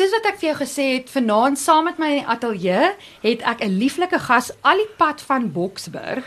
[0.00, 2.86] Soos wat ek vir jou gesê het, vanaand saam met my in die ateljee
[3.20, 6.24] het ek 'n lieflike gas al die pad van Boksburg.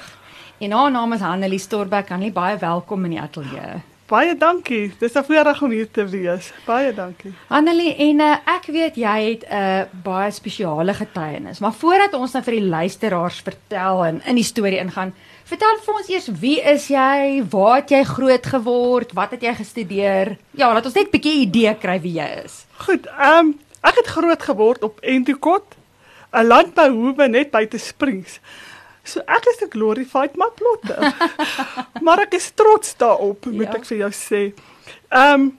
[0.62, 2.10] En haar naam is Hanelie Storbeck.
[2.10, 3.82] Hanelie, baie welkom in die ateljee.
[4.14, 4.92] Baie dankie.
[5.00, 6.52] Dis 'n voorreg om hier te wees.
[6.66, 7.34] Baie dankie.
[7.48, 12.32] Hanelie, en uh, ek weet jy het 'n uh, baie spesiale getuienis, maar voordat ons
[12.32, 15.14] nou vir die luisteraars vertel en in die storie ingaan,
[15.44, 17.44] vertel vir ons eers wie is jy?
[17.50, 19.14] Waar het jy groot geword?
[19.14, 20.38] Wat het jy gestudeer?
[20.52, 22.66] Ja, laat ons net 'n bietjie idee kry wie jy is.
[22.86, 25.76] Goed, ehm um, ek het groot geword op Endicott,
[26.34, 28.40] 'n landbouhoewe net buite Springs.
[29.04, 31.14] So ek is 'n glorified maplotter.
[32.06, 33.76] maar ek is trots daarop, moet ja.
[33.76, 34.42] ek vir jou sê.
[35.10, 35.58] Ehm um,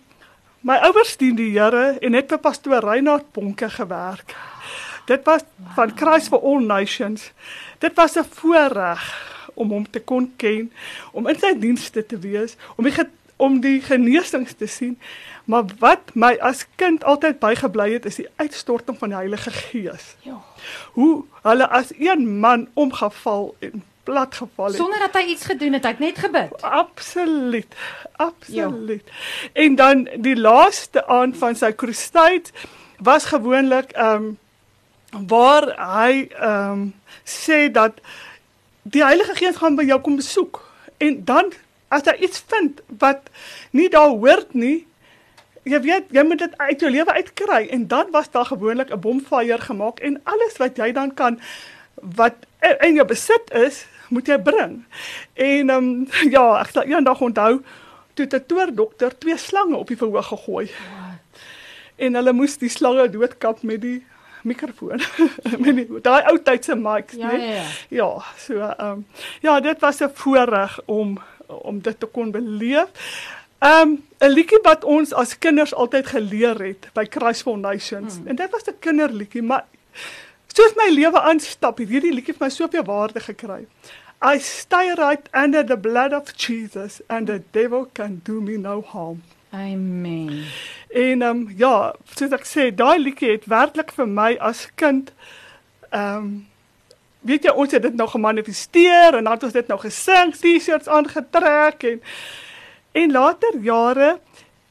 [0.65, 4.33] my ouers dien die Here en het vir pastoor Reinhard Bonke gewerk.
[5.05, 5.45] Dit was
[5.77, 7.33] van Christ for All Nations.
[7.79, 9.03] Dit was 'n voorreg
[9.55, 10.73] om hom te kon ken,
[11.13, 12.95] om in sy dienste te wees, om die
[13.37, 14.99] om die genesings te sien.
[15.45, 20.15] Maar wat my as kind altyd bygebly het, is die uitstorting van die Heilige Gees.
[20.25, 20.41] Ja.
[20.93, 25.73] Hoe hulle as een man omgeval en plat geval het sonder dat hy iets gedoen
[25.73, 26.63] het, hy het net gebid.
[26.63, 27.75] Absoluut.
[28.13, 29.05] Absoluut.
[29.05, 29.49] Ja.
[29.53, 32.53] En dan die laaste aand van sy kroestyd
[32.99, 34.39] was gewoonlik ehm um,
[35.29, 38.01] waar hy ehm um, sê dat
[38.83, 40.61] die Heilige Gees gaan by jou kom besoek
[40.97, 41.53] en dan
[41.89, 43.31] as jy iets vind wat
[43.71, 44.87] nie daar hoort nie
[45.65, 49.01] jy weet jy moet dit uit jou lewe uitkry en dan was daar gewoonlik 'n
[49.01, 51.41] bomfire gemaak en alles wat jy dan kan
[51.95, 52.35] wat
[52.81, 54.85] in jou besit is moet jy bring
[55.35, 57.63] en um, ja ek sal eendag onthou
[58.15, 60.71] toe 'n toordokter twee slange op die verhoog gegooi
[61.97, 64.03] en hulle moes die slange doodkap met die
[64.45, 65.01] mikrofoon.
[65.65, 67.47] met daai ou tydse mics, ja, nee.
[67.47, 67.63] Ja, ja.
[67.89, 69.07] Ja, so ehm um,
[69.41, 72.89] ja, dit was 'n voorreg om om dit te kon beleef.
[73.59, 78.15] Ehm um, 'n liedjie wat ons as kinders altyd geleer het by Christ Foundations.
[78.15, 78.27] Hmm.
[78.27, 79.65] En dit was 'n kinderliedjie, maar
[80.47, 83.67] soos my lewe aanstap, het hierdie liedjie vir my soveel waarde gekry.
[84.23, 88.83] I stay right under the blood of Jesus and the devil can do me no
[88.83, 89.23] harm.
[89.53, 90.45] Amen.
[90.89, 95.13] En ehm um, ja, soos ek sê, daai liedjie het werklik vir my as kind
[95.91, 96.47] ehm um,
[97.25, 100.91] weet jy ons het dit nou gemanifesteer en dan het ons dit nou gesing, T-shirts
[100.93, 102.03] aangetrek en
[102.95, 104.19] en later jare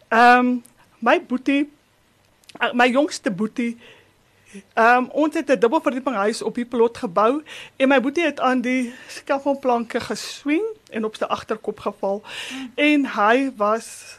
[0.08, 0.64] ehm um,
[1.04, 1.64] my boetie
[2.62, 3.78] uh, my jongste boetie
[4.74, 7.44] ehm um, ons het 'n dubbelverdieping huis op die plot gebou
[7.76, 12.72] en my boetie het aan die skaffelplanke geswing en op sy agterkop geval mm.
[12.76, 14.18] en hy was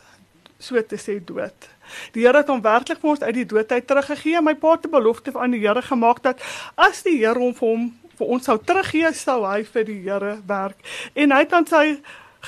[0.59, 1.69] so te sê dood.
[2.13, 4.41] Die Here het hom werklik vir ons uit die doodheid teruggegee.
[4.41, 6.41] My pa het 'n belofte aan die Here gemaak dat
[6.75, 10.39] as die Here hom vir hom vir ons sou teruggee, sou hy vir die Here
[10.47, 10.79] werk.
[11.15, 11.99] En hy het aan sy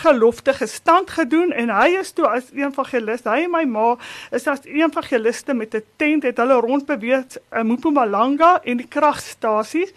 [0.02, 3.24] gelofte gestand gedoen en hy is toe as evangelis.
[3.24, 3.86] Hy en my ma
[4.34, 9.92] is as evangeliste met 'n tent het hulle rondbeweeg in Mpumalanga en die kragstasies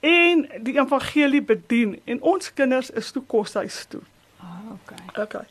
[0.00, 4.02] en die evangelie bedien en ons kinders is toe koshuis toe.
[4.40, 5.24] Ah, oh, okay.
[5.24, 5.46] Okay.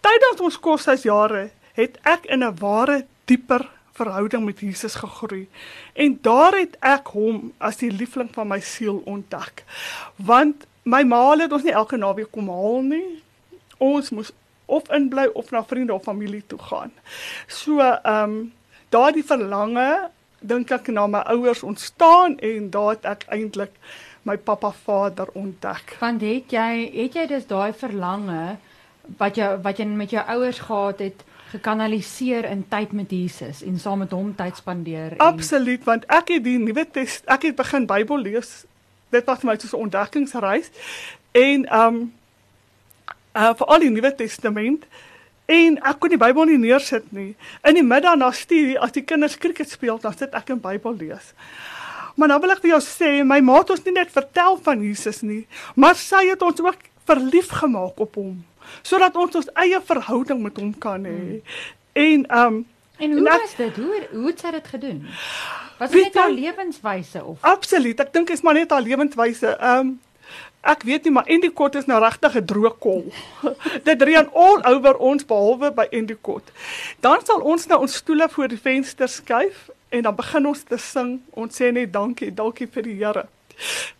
[0.00, 5.48] Tydens ons koshuisjare het ek in 'n ware dieper verhouding met Jesus gegroei.
[5.92, 9.64] En daar het ek hom as die liefling van my siel ontdek.
[10.16, 13.22] Want my ma het ons nie elke naweek kom haal nie.
[13.82, 14.32] Ons moes
[14.66, 16.92] of inbly of na vriende of familie toe gaan.
[17.46, 18.36] So ehm um,
[18.94, 20.10] daardie verlange
[20.40, 23.72] dink ek na my ouers ontstaan en daar het ek eintlik
[24.22, 25.96] my pappa vader ontdek.
[26.00, 28.56] Want het jy het jy dus daai verlange
[29.18, 33.78] wat jy wat jy met jou ouers gehad het gekanaliseer in tyd met Jesus en
[33.78, 35.14] saam met hom tyd spandeer.
[35.14, 35.18] En...
[35.18, 38.64] Absoluut, want ek het die Nuwe Testament, ek het begin Bybel lees.
[39.10, 40.70] Dit was vir my so 'n ontdekkingsreis.
[41.32, 42.12] En um
[43.36, 44.84] uh vir al die Nuwe Testament
[45.46, 47.34] en ek kon die Bybel nie neersit nie.
[47.62, 50.96] In die middag na studie as die kinders krieket speel, dan sit ek in Bybel
[50.96, 51.34] lees.
[52.16, 54.82] Maar nou wil ek vir jou sê, my ma het ons nie net vertel van
[54.82, 58.44] Jesus nie, maar sy het ons ook verlief gemaak op hom
[58.82, 61.16] sodat ons ons eie verhouding met hom kan hê.
[61.16, 61.42] Hmm.
[61.92, 62.56] En um
[62.96, 63.76] en hoe en ek, is dit?
[63.76, 64.98] Hoe hoe het sy dit gedoen?
[65.78, 68.00] Was dit net haar lewenswyse of Absoluut.
[68.00, 69.56] Ek dink dit is maar net haar lewenswyse.
[69.60, 69.96] Um
[70.66, 73.04] Ek weet nie maar Endicott is nou regtig 'n droë kol.
[73.86, 76.50] Dit reën al oor ons behalwe by Endicott.
[77.00, 80.76] Dan sal ons nou ons stoele voor die venster skuif en dan begin ons te
[80.76, 81.20] sing.
[81.30, 83.28] Ons sê net dankie, dankie vir die Here.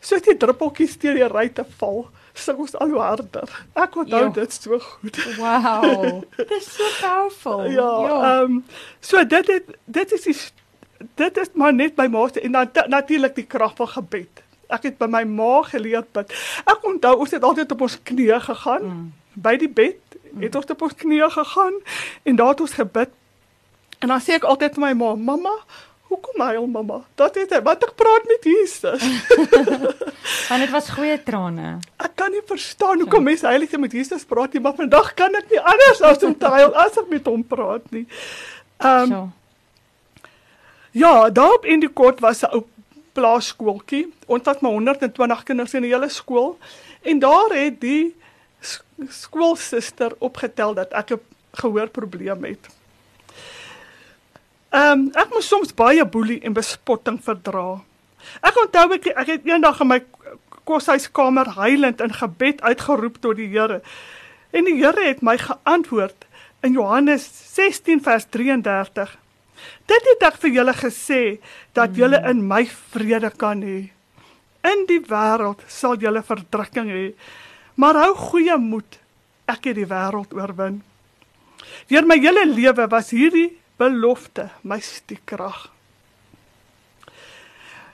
[0.01, 3.53] So die druppeltjies deur die ry te val sing ons al hoe harder.
[3.79, 5.17] Ek onthou dit so goed.
[5.41, 6.23] Wow.
[6.37, 7.65] Dit is so powerful.
[7.71, 7.91] Ja.
[8.03, 8.65] Ehm um,
[9.01, 10.37] so dit het, dit is die,
[11.15, 14.43] dit is maar net by ma se en dan natuurlik die krag van gebed.
[14.73, 16.33] Ek het by my ma geleer bid.
[16.65, 19.05] Ek onthou ons het altyd op ons knieë gegaan mm.
[19.35, 20.01] by die bed.
[20.41, 21.79] Het ons op ons knieë gegaan
[22.23, 23.13] en daar het ons gebid.
[23.99, 25.55] En dan sê ek altyd vir my ma, mamma,
[26.37, 27.01] my, mamma.
[27.15, 29.03] Dat het hy, want ek praat met Jesus.
[30.49, 31.79] Want dit was goeie trane.
[32.03, 35.49] Ek kan nie verstaan hoekom mense heilig met Jesus praat nie, maar vandag kan ek
[35.51, 38.07] nie anders as om te huil as ek met hom praat nie.
[38.79, 39.25] Ehm um, So.
[40.97, 42.63] Ja, daar op Endicott was 'n ou
[43.13, 44.13] plaasskooltjie.
[44.27, 46.59] Ons het maar 120 kinders in die hele skool
[47.03, 48.15] en daar het die
[48.61, 51.21] sk- skoolsuster opgetel dat ek 'n
[51.53, 52.69] gehoorprobleem het.
[54.71, 57.81] Ehm um, ek moes soms baie boelie en bespotting verdra.
[58.43, 60.01] Ek onthou ek, ek het eendag in my
[60.65, 63.81] koshuiskamer huilend in gebed uitgeroep tot die Here.
[64.51, 66.27] En die Here het my geantwoord
[66.63, 69.17] in Johannes 16 vers 33.
[69.87, 71.23] Dit het ek vir julle gesê
[71.77, 72.65] dat julle in my
[72.95, 73.91] vrede kan hê.
[74.67, 77.07] In die wêreld sal julle verdrukking hê,
[77.77, 78.99] maar hou goeie moed.
[79.47, 80.81] Ek het die wêreld oorwin.
[81.91, 85.69] Deur my hele lewe was hierdie belofte my stiekrag.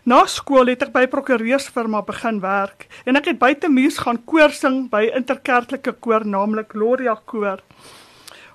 [0.03, 4.51] Na skool het ek by prokureursfirma begin werk en ek het buite muurs gaan koor
[4.55, 7.63] sing by interkerklike koor naamlik Gloria Koor.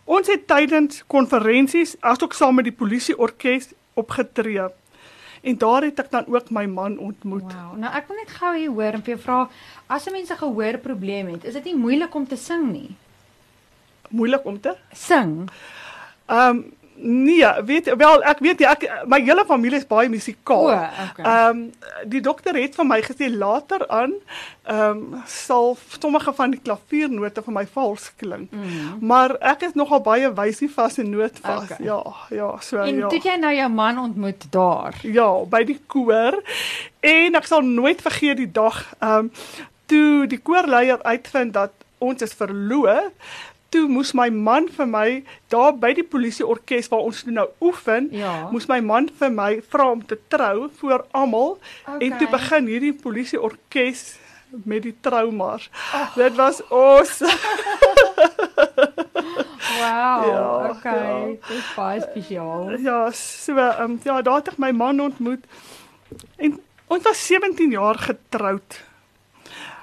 [0.07, 4.69] Ons het tydens konferensies asook saam met die polisieorkes opgetree.
[5.43, 7.51] En daar het ek dan ook my man ontmoet.
[7.51, 7.75] Wow.
[7.75, 9.39] Nou ek wil net gou hier hoor en vir jou vra,
[9.87, 12.95] as 'n mens 'n gehoorprobleem het, is dit nie moeilik om te sing nie.
[14.09, 14.75] Moeilik om te.
[14.93, 15.49] Sing.
[16.27, 20.69] Ehm um, nee, weet wel ek weet nie, ek my hele familie is baie musikaal.
[20.71, 20.77] O,
[21.09, 21.25] okay.
[21.25, 21.63] Ehm
[22.09, 24.13] die dokter het vir my gesê later aan
[24.67, 28.51] ehm um, sal sommige van die klaviernote vir my vals klink.
[28.51, 28.97] Mm.
[29.01, 31.71] Maar ek is nogal baie wysie vas en noodvas.
[31.71, 31.85] Okay.
[31.85, 33.07] Ja, ja, so En ja.
[33.07, 34.95] toe het jy nou jou man ontmoet daar.
[35.03, 36.41] Ja, by die koor.
[36.99, 39.31] En ek sal nooit vergeet die dag ehm um,
[39.87, 41.71] toe die koorleier uitvind dat
[42.03, 43.13] ons is verloof.
[43.69, 48.47] Toe moes my man vir my daar by die polisieorkes waar ons nou oefen, Ja.
[48.51, 51.59] moes my man vir my vra om te trou voor almal
[51.99, 52.31] en toe Okay.
[52.31, 54.17] begin hierdie polisieorkes
[54.63, 55.69] met die traumas.
[55.93, 56.15] Oh.
[56.15, 57.31] Dit was awesome.
[59.77, 60.23] Wow.
[60.25, 61.29] Ja, okay.
[61.29, 61.35] ja.
[61.47, 62.69] Dis baie spesiaal.
[62.81, 65.43] Ja, so um, ja, daar het ek my man ontmoet.
[66.37, 66.55] En
[66.87, 68.79] ons was 17 jaar getroud.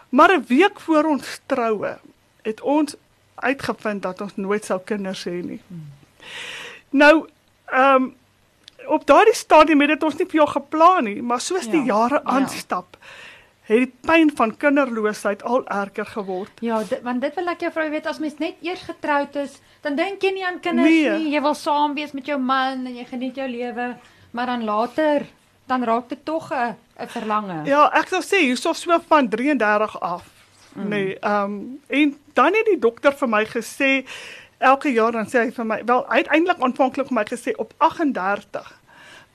[0.09, 1.99] Maar 'n week voor ons troue
[2.43, 2.97] het ons
[3.35, 5.61] uitgevind dat ons nooit sou kinders hê nie.
[6.91, 7.27] Nou,
[7.73, 8.15] ehm um,
[8.87, 11.95] op daardie stadium het dit ons nie vir jou geplan nie, maar soos die Ja,
[11.95, 12.31] jare ja.
[12.37, 12.97] aanstap,
[13.65, 16.51] het die pyn van kinderloosheid al erger geword.
[16.61, 19.57] Ja, dit, want dit wil ek jou vrou weet as mens net eers getroud is,
[19.81, 21.11] dan dink jy nie aan kinders Nee.
[21.11, 21.33] nie.
[21.33, 23.97] Jy wil saam wees met jou man en jy geniet jou lewe,
[24.33, 25.27] maar dan later
[25.67, 27.65] dan raak dit tog 'n 'n verlange.
[27.65, 30.29] Ja, ek sou sê hierso so van 33 af.
[30.75, 30.89] Mm.
[30.89, 34.05] Nee, ehm um, en dan het die dokter vir my gesê
[34.59, 38.81] elke jaar dan sê hy vir my wel uiteindelik aanvanklik vir my gesê op 38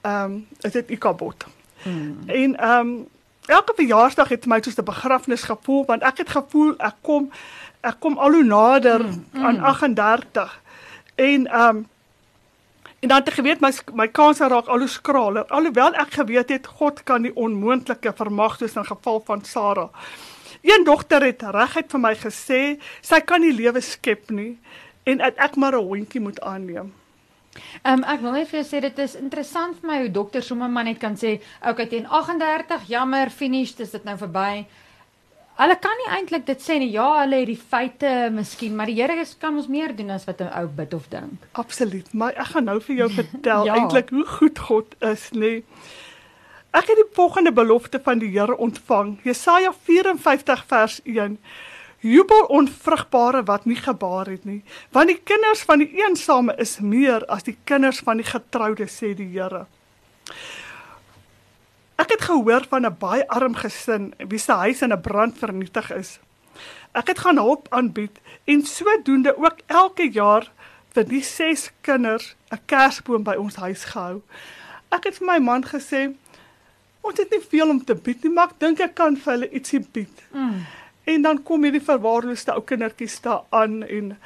[0.01, 1.45] ehm um, is dit ikabot.
[1.83, 2.17] Mm.
[2.25, 3.07] En ehm um,
[3.45, 7.31] elke verjaarsdag het my soos 'n begrafnis gevoel want ek het gevoel ek kom
[7.81, 9.45] ek kom al hoe nader mm, mm.
[9.45, 10.61] aan 38.
[11.15, 11.87] En ehm um,
[12.99, 15.45] En dan het ek geweet my my kanse raak al hoe skraler.
[15.47, 19.89] Alhoewel ek geweet het God kan die onmoontlike vermag soos in geval van Sara.
[20.61, 22.61] Een dogter het reguit vir my gesê
[23.01, 24.57] sy kan nie lewe skep nie
[25.07, 26.93] en dat ek maar 'n hondjie moet aanneem.
[27.83, 30.69] Um, ek wil net vir jou sê dit is interessant vir my hoe dokters sommer
[30.69, 34.65] maar net kan sê, okay teen 38, jammer, finish, dis dit nou verby.
[35.59, 36.91] Hulle kan nie eintlik dit sê nie.
[36.93, 40.41] Ja, hulle het die feite miskien, maar die Here kan ons meer doen as wat
[40.41, 41.47] 'n ou bid of dink.
[41.51, 43.75] Absoluut, maar ek gaan nou vir jou vertel ja.
[43.75, 45.39] eintlik hoe goed God is, nê.
[45.39, 45.63] Nee.
[46.69, 49.15] Ek het die volgende belofte van die Here ontvang.
[49.25, 51.39] Jesaja 54 vers 1.
[51.99, 54.61] Jubel onvrugbare wat nie gebaar het nie,
[54.93, 59.15] want die kinders van die eensame is meer as die kinders van die getroude sê
[59.17, 59.65] die Here.
[61.99, 65.91] Ek het gehoor van 'n baie arm gesin wie se huis in 'n brand vernietig
[65.91, 66.19] is.
[66.93, 70.51] Ek het gaan hulp aanbied en sodoende ook elke jaar
[70.93, 74.21] vir die ses kinders 'n kersboom by ons huis gehou.
[74.91, 76.15] Ek het vir my man gesê
[77.01, 79.49] ons het nie veel om te bied nie, maar ek dink ek kan vir hulle
[79.55, 80.25] ietsie bied.
[80.33, 80.65] Mm.
[81.13, 84.17] En dan kom hierdie verwaarloosde ou kindertjies daar aan en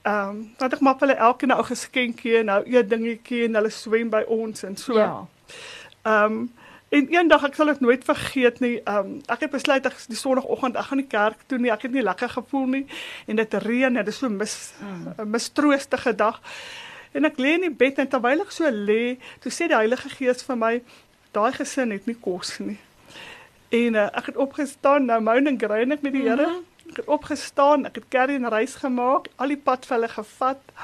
[0.00, 3.44] ehm um, dat ek maar vir hulle elkeen 'n ou geskenkie en nou 'n dingetjie
[3.44, 4.96] en hulle swem by ons en so.
[4.98, 5.26] Ja.
[6.02, 6.52] Ehm um,
[6.88, 8.80] en eendag ek sal dit nooit vergeet nie.
[8.84, 11.70] Ehm um, ek het besluit ek die sonoggend ek gaan nie kerk toe nie.
[11.70, 12.86] Ek het nie lekker gevoel nie
[13.26, 15.30] en dit reën en dit is so mis mm.
[15.30, 16.40] mistroostige dag.
[17.12, 20.08] En ek lê in die bed en terwyl ek so lê, toe sê die Heilige
[20.08, 20.74] Gees vir my,
[21.36, 22.78] daai gesin het nie kos nie.
[23.70, 26.46] En uh, ek het opgestaan, nou moan en grein ek met die Here.
[26.46, 26.66] Mhm.
[26.90, 30.74] Ek het opgestaan, ek het curry en rys gemaak, al die pad vir hulle gevat.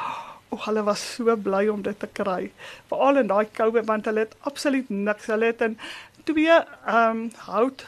[0.55, 2.53] O, hulle was so bly om dit te kry.
[2.93, 5.26] Veral in daai koue want hulle het absoluut niks.
[5.33, 5.79] Hulle het in
[6.29, 7.87] twee ehm um, hout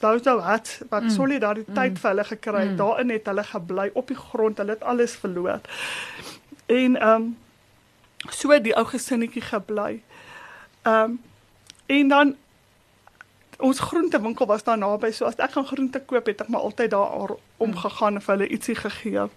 [0.00, 1.10] sou sou het wat mm.
[1.10, 2.00] solidariteit mm.
[2.02, 2.64] vir hulle gekry.
[2.68, 2.76] Mm.
[2.76, 4.58] Daarin het hulle gebly op die grond.
[4.58, 5.60] Hulle het alles verloor.
[6.66, 7.36] En ehm um,
[8.30, 10.02] so die ou gesinnetjie gebly.
[10.82, 11.20] Ehm um,
[11.86, 12.36] en dan
[13.58, 15.10] ons groentewinkel was daar naby.
[15.10, 18.48] So as ek gaan groente koop, het ek maar altyd daar omgegaan en vir hulle
[18.48, 19.28] ietsie gegee.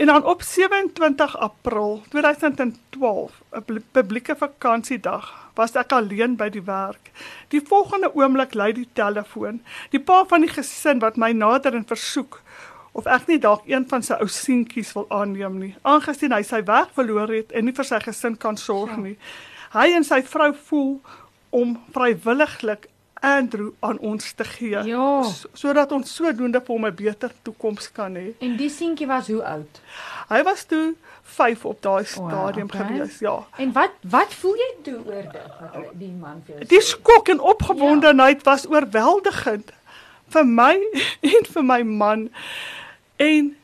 [0.00, 7.10] En dan op 27 April 2012, 'n publieke vakansiedag, was ek alleen by die werk.
[7.48, 9.62] Die volgende oomblik lui die telefoon.
[9.90, 12.42] Die pa van die gesin wat my nader en versoek
[12.92, 16.64] of ek nie dalk een van sy ou seentjies wil aanneem nie, aangesien hy sy
[16.64, 19.16] werk verloor het en nie vir sy gesin kan sorg nie.
[19.70, 20.94] Hy en sy vrou voel
[21.54, 22.88] om vrywilliglik
[23.20, 24.82] Andrew aan ons te gee.
[24.88, 25.22] Ja.
[25.52, 28.32] Sodat ons sodoende vir hom 'n beter toekoms kan hê.
[28.38, 29.80] En die seentjie was hoe oud?
[30.28, 32.86] Hy was toe 5 op daai stadium oh, okay.
[32.86, 33.46] gewees, ja.
[33.56, 36.66] En wat wat voel jy toe oor dit wat die man vir jou?
[36.66, 38.50] Die skok en opgewondenheid ja.
[38.50, 39.72] was oorweldigend
[40.26, 40.74] vir my
[41.34, 42.28] en vir my man.
[43.16, 43.56] En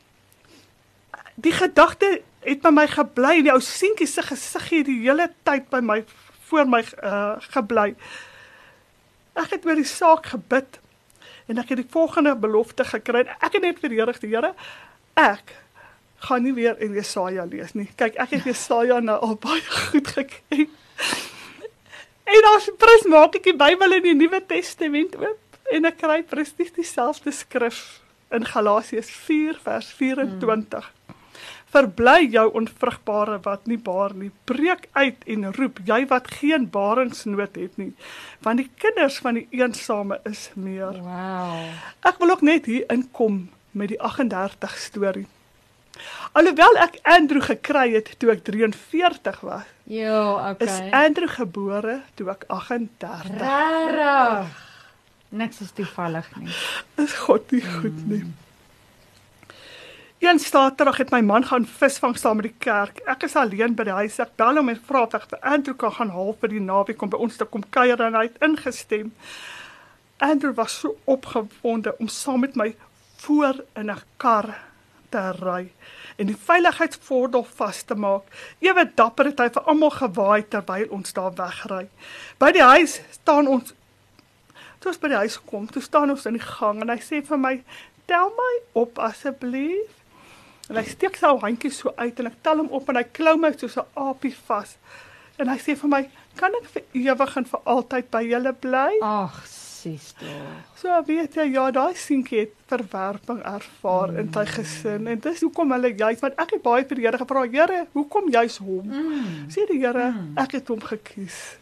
[1.35, 5.67] die gedagte het by my gebly, die ou seentjie se gesig hier die hele tyd
[5.73, 6.01] by my
[6.47, 7.91] voor my uh, gebly.
[9.37, 10.79] Ek het oor die saak gebid
[11.47, 13.25] en ek het die volgende belofte gekry.
[13.37, 14.53] Ek het net vir die Here gesê, Here,
[15.19, 15.53] ek
[16.27, 17.87] gaan nie weer in Jesaja lees nie.
[17.99, 20.67] Kyk, ek het Jesaja nou al baie goed geken.
[22.27, 26.21] En as prins maak ek die Bybel in die Nuwe Testament oop en ek kry
[26.27, 27.99] presies dieselfde skrif
[28.35, 30.87] in Galasiërs 4 vers 24.
[30.87, 31.16] Hmm.
[31.73, 34.31] Verbly jou onvrugbare wat nie baar nie.
[34.47, 37.91] Breek uit en roep jy wat geen baringsnood het nie,
[38.45, 40.95] want die kinders van die eensame is meer.
[41.03, 41.65] Wow.
[42.07, 45.27] Ek wil ook net hier inkom met die 38 storie.
[46.37, 49.67] Alhoewel ek Andrew gekry het toe ek 43 was.
[49.89, 50.67] Ja, okay.
[50.67, 53.39] Is Andrew gebore toe ek 38.
[53.41, 54.65] Rarig.
[55.29, 56.51] Niks is toevallig nie.
[57.03, 58.23] Is God nie goed nie.
[60.19, 60.27] Mm.
[60.27, 62.97] Een Saterdag het my man gaan visvang saam met die kerk.
[63.05, 64.17] Ek is alleen by die huis.
[64.19, 67.01] Ek bel hom en vra of ek vir Andrew kan gaan haal vir die naweek
[67.01, 69.11] om by ons te kom kuier en hy het ingestem.
[70.17, 72.73] Andrew was so opgewonde om saam met my
[73.21, 74.57] voor in 'n kar
[75.09, 75.69] te ry
[76.17, 78.23] en die veiligheidsgordel vas te maak.
[78.59, 81.89] Ewe dapper het hy vir almal gewaai terwyl ons daar wegry.
[82.39, 83.73] By die huis staan ons
[84.79, 87.25] Toe ons by die huis kom, toe staan ons in die gang en hy sê
[87.25, 87.63] vir my:
[88.05, 89.96] "Tel my op asseblief."
[90.67, 93.37] En hy steek sy handjie so uit en ek tel hom op en hy klou
[93.39, 94.75] my soos 'n aapie vas.
[95.39, 98.99] En hy sê vir my, "Kan ek vir ewig en vir altyd by julle bly?"
[99.01, 100.41] Ag, sister.
[100.75, 104.17] So weet jy, ja, daai seentjie het verwerping ervaar mm.
[104.17, 107.17] in sy gesin en dis hoekom hulle juist want ek het baie vir die Here
[107.17, 108.87] gevra, Here, hoekom juist hom?
[108.87, 109.47] Mm.
[109.53, 110.33] Sê die Here, mm.
[110.37, 111.57] ek het hom gekies.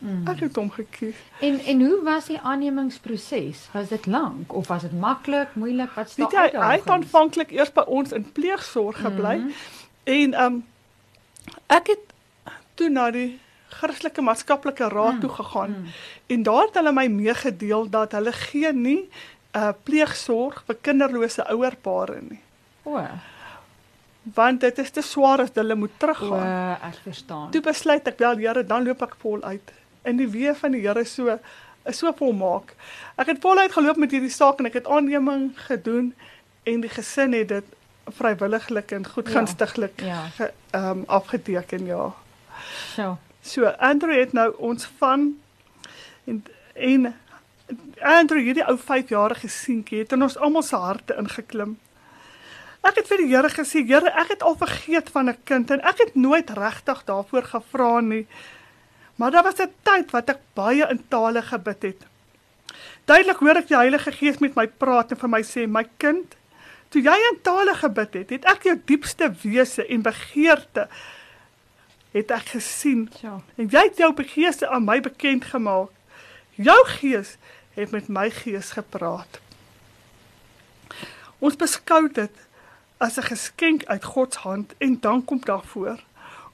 [0.00, 0.22] Mm.
[0.32, 1.16] Ek het hom gekies.
[1.44, 3.66] En en hoe was die aannemingsproses?
[3.72, 5.90] Was dit lank of was dit maklik, moeilik?
[5.92, 6.56] Wat staan uit?
[6.56, 9.36] Hy het aanvanklik eers by ons in pleegsorg gebly.
[9.36, 9.50] Mm.
[10.04, 10.64] En ehm um,
[11.66, 12.14] ek het
[12.74, 13.38] toe na die
[13.70, 15.20] Christelike Maatskaplike Raad mm.
[15.20, 15.90] toe gegaan mm.
[16.26, 19.02] en daar het hulle my meegedeel dat hulle gee nie
[19.56, 22.40] uh, pleegsorg vir kinderlose ouerpare nie.
[22.88, 23.04] O.
[24.34, 26.48] Want dit is te swaar as hulle moet teruggaan.
[26.48, 27.50] O, ek verstaan.
[27.52, 29.72] Toe besluit ek wel, Here, dan loop ek vol uit
[30.04, 31.38] in die weë van die Here so
[31.90, 32.74] so volmaak.
[33.16, 36.12] Ek het voluit geloop met hierdie saak en ek het aanneming gedoen
[36.68, 37.64] en die gesin het dit
[38.10, 40.26] vrywilliglik en goedgunstiglik ja.
[40.38, 40.50] ja.
[40.70, 42.12] ehm um, afgeteken ja.
[42.94, 43.18] So.
[43.42, 45.32] So Andrew het nou ons van
[46.24, 47.14] en en
[48.00, 51.78] Andrew hierdie ou 5-jarige seentjie het in ons almal se harte ingeklim.
[52.80, 55.80] Ek het vir die Here gesê, Here, ek het al vergeet van 'n kind en
[55.84, 58.26] ek het nooit regtig daarvoor gevra nie.
[59.20, 62.06] Maar daar was 'n tyd wat ek baie in tale gebid het.
[63.04, 66.36] Duidelik hoor ek die Heilige Gees met my praat en vir my sê, "My kind,
[66.88, 70.88] toe jy in tale gebid het, het ek jou diepste wese en begeerte
[72.10, 73.10] het ek gesien.
[73.20, 73.40] Ja.
[73.54, 75.90] En jy het jou begeerte aan my bekend gemaak.
[76.50, 77.36] Jou Gees
[77.74, 79.40] het met my gees gepraat."
[81.38, 82.32] Ons beskou dit
[82.96, 86.00] as 'n geskenk uit God se hand en dan kom daarvoor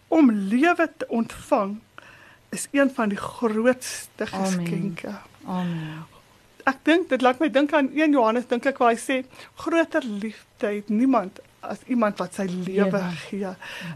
[0.09, 1.81] om lewe te ontvang
[2.55, 5.15] is een van die grootste geskenke.
[5.47, 6.05] Amen.
[6.67, 9.21] Ek dink dit laat my dink aan 1 Johannes dink ek waar hy sê
[9.63, 13.53] groter liefde het niemand as iemand wat sy lewe gee.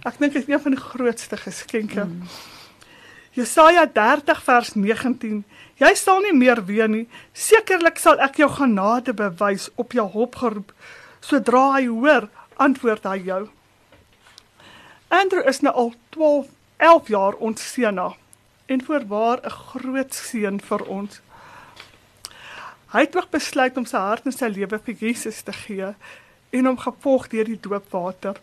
[0.07, 2.04] Ek dink dit is een van die grootste geskenke.
[2.07, 2.30] Mm.
[3.35, 5.42] Jesaja 30 vers 19.
[5.83, 7.04] Jy sal nie meer ween nie.
[7.33, 10.73] Sekerlik sal ek jou genade bewys op jou hulp geroep.
[11.23, 12.26] Sodra hy hoor,
[12.59, 13.42] antwoord hy jou.
[15.11, 18.11] Andrew is nou al 12, 11 jaar ons seun na
[18.71, 21.21] en voorwaar 'n groot seun vir ons.
[22.91, 25.95] Hy het ook besluit om sy hart en sy lewe vir Jesus te gee
[26.50, 28.37] en hom gevolg deur die doopwater.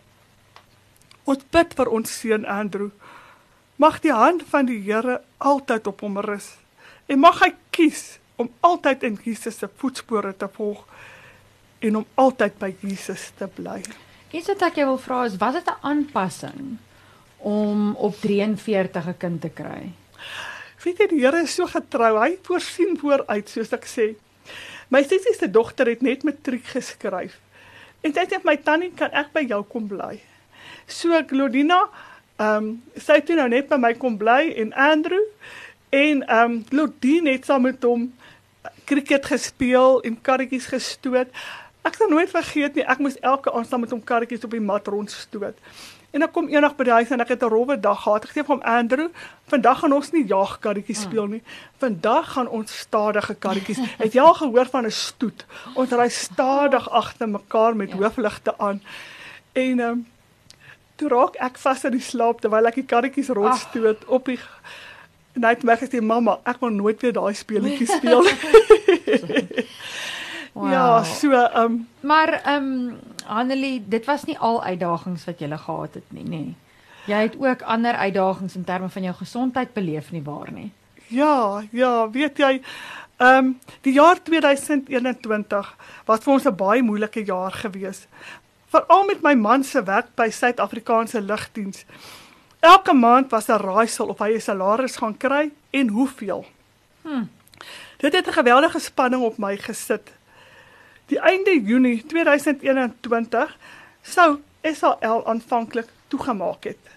[1.24, 2.90] Ons bid vir ons seun Andrew.
[3.76, 6.56] Mag die hand van die Here altyd op hom rus
[7.06, 10.84] en mag hy kies om altyd in Jesus se voetspore te volg
[11.78, 13.82] en om altyd by Jesus te bly.
[14.30, 16.78] Iets wat ek jou wil vra is, was dit 'n aanpassing
[17.38, 19.92] om op 43 'n kind te kry?
[20.88, 22.14] Weet jy die Here is so getrou.
[22.16, 24.06] Hy voorsien vooruit soos ek sê.
[24.88, 27.34] My sussie se dogter het net matriek geskryf.
[28.00, 30.14] En sy sê my tannie kan ek by jou kom bly.
[30.88, 31.82] So Claudina,
[32.40, 35.26] ehm um, sy toe nou net by my kom bly en Andrew
[35.92, 38.08] en ehm um, Claudine het saam met hom
[38.88, 41.28] cricket gespeel en karretjies gestoot.
[41.84, 44.64] Ek sal nooit vergeet nie, ek moes elke aand saam met hom karretjies op die
[44.72, 45.60] mat rondstoot.
[46.10, 48.24] En dan kom eendag by die huis en ek het 'n rowwe dag gehad.
[48.24, 49.08] Ek sê vir hom Andrew,
[49.46, 51.42] vandag gaan ons nie jagkarretjies speel nie.
[51.78, 53.78] Vandag gaan ons stadige karretjies.
[54.02, 55.44] Het jy al gehoor van 'n stoet?
[55.74, 57.96] Ons ry stadig agter mekaar met ja.
[57.96, 58.82] hoofligte aan.
[59.52, 60.06] En ehm um,
[60.96, 64.38] toe raak ek vas in die slaap terwyl ek die karretjies rondstoot op die
[65.38, 68.26] en hy het my gesê mamma, ek wil nooit weer daai speletjie speel.
[70.58, 70.72] wow.
[70.72, 75.48] Ja, so ehm um, maar ehm um, Annelie, dit was nie al uitdagings wat jy
[75.48, 76.28] gehad het nie, nê.
[76.28, 76.56] Nee.
[77.08, 80.72] Jy het ook ander uitdagings in terme van jou gesondheid beleef nie waar nie.
[81.06, 82.60] Ja, ja, weet jy,
[83.16, 88.06] ehm um, die jaar 2021 was vir ons 'n baie moeilike jaar gewees.
[88.68, 91.84] Veral met my man se werk by Suid-Afrikaanse Lugdiens.
[92.60, 96.44] Elke maand was 'n raaisel of hy 'n salaris gaan kry en hoeveel.
[97.02, 97.24] Hm.
[97.96, 100.17] Dit het 'n geweldige spanning op my gesit.
[101.08, 103.56] Die einde Junie 2021
[104.04, 106.90] sou SAL aanvanklik toegemaak het.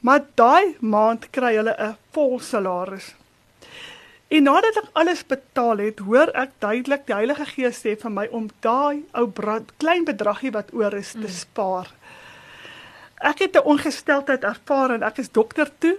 [0.00, 3.14] Maar daai maand kry hulle 'n vol salaris.
[4.28, 8.26] En nadat ek alles betaal het, hoor ek duidelik die Heilige Gees sê vir my
[8.30, 9.32] om daai ou
[9.76, 11.38] klein bedragie wat oor is te hm.
[11.42, 11.90] spaar.
[13.22, 15.96] Ek het 'n ongesteldheid ervaar en ek is dokter toe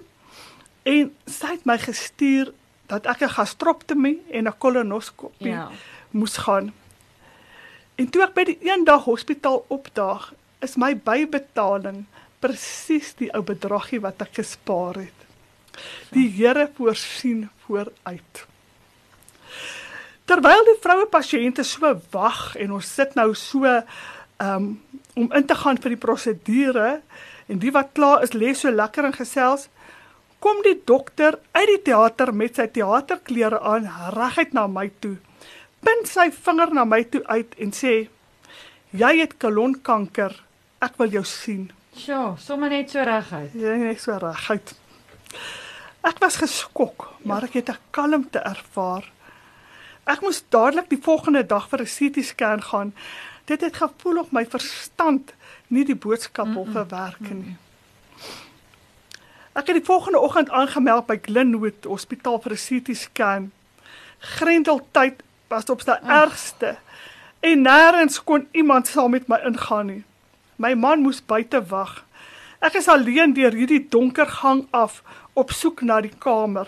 [0.84, 2.54] en sy het my gestuur
[2.88, 5.72] dat ek 'n gastroptomie en 'n kolonoskopie ja.
[6.12, 6.74] moes gaan.
[7.98, 10.30] En toe ek by die eendag hospitaal opdaag,
[10.62, 12.04] is my bybetaling
[12.42, 15.26] presies die ou bedragie wat ek gespaar het.
[16.14, 18.44] Die Here voorsien vooruit.
[20.28, 24.70] Terwyl die vroue pasiënte so wag en ons sit nou so um,
[25.18, 26.90] om in te gaan vir die prosedure
[27.48, 29.70] en die wat klaar is lê so lekker en gesels
[30.44, 35.16] kom die dokter uit die teater met sy teaterklere aan reguit na my toe
[35.80, 37.94] punt sy vinger na my toe uit en sê
[38.92, 40.34] jy het kolonkanker
[40.82, 41.70] ek wil jou sien.
[41.98, 43.54] Sjoe sommer net so reguit.
[43.58, 44.74] Ja net so reguit.
[46.06, 49.06] Ek was geskok maar ek het 'n kalmte ervaar.
[50.06, 52.94] Ek moes dadelik die volgende dag vir 'n CT scan gaan.
[53.46, 55.34] Dit het gevoel of my verstand
[55.68, 57.58] nie die boodskap wil verwerk nie.
[59.54, 63.52] Ek het die volgende oggend aangemeld by Glenwood Hospitaal vir 'n CT scan.
[64.20, 66.76] Grendeltyd was op sy ergste
[67.40, 70.04] en nêrens kon iemand saam met my ingaan nie.
[70.58, 72.04] My man moes buite wag.
[72.60, 75.04] Ek is alleen deur hierdie donker gang af
[75.38, 76.68] op soek na die kamer.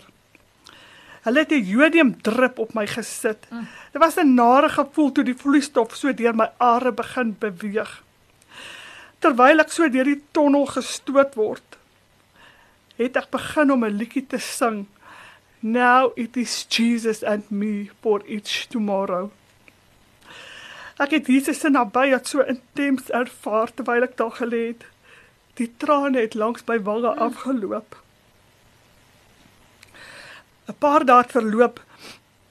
[1.26, 3.48] Hulle het 'n jodium drup op my gesit.
[3.50, 3.68] Mm.
[3.92, 8.04] Dit was 'n nare gevoel toe die vloeistof so deur my are begin beweeg.
[9.20, 11.78] Terwyl ek so deur die tonnel gestoot word,
[12.96, 14.88] het ek begin om 'n liedjie te sing.
[15.60, 19.32] Now it is Jesus and me for each tomorrow.
[21.00, 24.86] Ek het Jesus se nabyheid so intens ervaar terwyl ek daar gelê het.
[25.60, 27.96] Die trane het langs my wange afgeloop.
[30.70, 31.84] 'n paar dae verloop.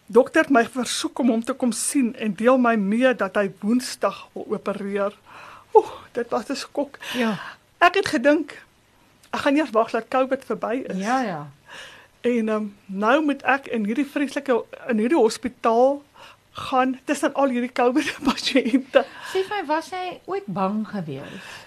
[0.07, 3.51] Dokter het my versoek om hom te kom sien en deel my mee dat hy
[3.61, 5.12] Woensdag wil opereer.
[5.75, 6.99] Oeg, dit was 'n skok.
[7.14, 7.38] Ja.
[7.79, 8.57] Ek het gedink
[9.31, 10.97] ek gaan eers wag dat COVID verby is.
[10.97, 11.51] Ja, ja.
[12.20, 16.02] En um, nou moet ek in hierdie vreeslike in hierdie hospitaal
[16.59, 19.04] gaan tussen al hierdie COVID pasiënte.
[19.33, 21.66] Sê my, was jy ooit bang geweest?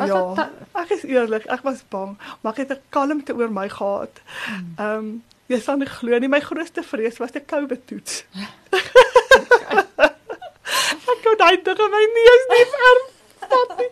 [0.00, 0.48] Was ja,
[0.80, 4.22] ek is eerlik, ek was bang, maar ek het 'n kalmte oor my gehad.
[4.46, 4.72] Hmm.
[4.78, 5.10] Ehm um,
[5.50, 8.22] Jy sal nie glo nie, my grootste vrees was 'n COVID toets.
[11.10, 13.88] ek kon daai dinge my neus nie ervat nie.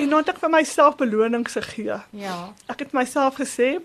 [0.00, 1.98] En nou het ek vir myself belonings gegee.
[2.16, 2.38] Ja.
[2.72, 3.84] Ek het myself gesê,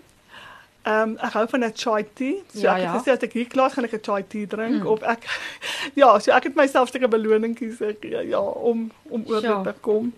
[0.82, 2.42] ehm um, ek hou van 'n chai tea.
[2.54, 2.98] So ja, ek het ja.
[2.98, 4.86] gesê as ek hier klaar gaan ek 'n chai tea drink mm.
[4.86, 5.28] of ek
[6.00, 10.12] ja, so ek het myself 'n beloningies gegee ja, om om oor te kom.